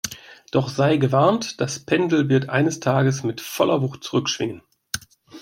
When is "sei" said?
0.69-0.97